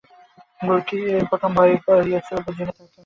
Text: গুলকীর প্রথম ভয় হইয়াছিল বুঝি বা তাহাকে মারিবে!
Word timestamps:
গুলকীর 0.59 1.27
প্রথম 1.29 1.51
ভয় 1.53 1.73
হইয়াছিল 1.85 2.37
বুঝি 2.37 2.61
বা 2.61 2.71
তাহাকে 2.71 2.89
মারিবে! 2.89 2.99